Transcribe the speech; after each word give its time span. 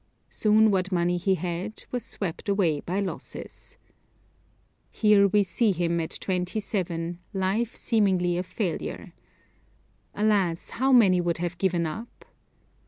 Soon 0.31 0.71
what 0.71 0.91
money 0.91 1.17
he 1.17 1.35
had 1.35 1.83
was 1.91 2.03
swept 2.03 2.49
away 2.49 2.79
by 2.79 2.99
losses. 2.99 3.77
Here 4.89 5.27
we 5.27 5.43
see 5.43 5.71
him 5.73 5.99
at 5.99 6.17
twenty 6.19 6.59
seven, 6.59 7.19
life 7.35 7.75
seemingly 7.75 8.35
a 8.35 8.41
failure. 8.41 9.13
Alas! 10.15 10.71
how 10.71 10.91
many 10.91 11.21
would 11.21 11.37
have 11.37 11.59
given 11.59 11.85
up. 11.85 12.25